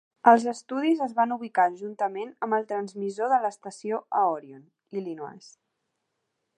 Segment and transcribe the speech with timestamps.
[0.29, 4.67] Els estudis es van ubicar juntament amb el transmissor de l'estació a Orion
[5.01, 5.55] (Illinois).